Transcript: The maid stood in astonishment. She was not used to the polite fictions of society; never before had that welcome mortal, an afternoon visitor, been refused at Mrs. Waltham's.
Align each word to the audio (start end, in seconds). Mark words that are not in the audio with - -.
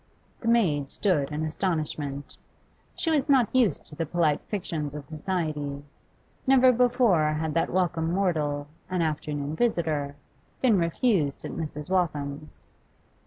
The 0.39 0.47
maid 0.47 0.89
stood 0.89 1.29
in 1.31 1.43
astonishment. 1.45 2.35
She 2.95 3.11
was 3.11 3.29
not 3.29 3.55
used 3.55 3.85
to 3.85 3.95
the 3.95 4.07
polite 4.07 4.41
fictions 4.47 4.95
of 4.95 5.05
society; 5.05 5.83
never 6.47 6.71
before 6.71 7.33
had 7.33 7.53
that 7.53 7.69
welcome 7.69 8.11
mortal, 8.11 8.65
an 8.89 9.03
afternoon 9.03 9.55
visitor, 9.55 10.15
been 10.59 10.79
refused 10.79 11.45
at 11.45 11.51
Mrs. 11.51 11.91
Waltham's. 11.91 12.67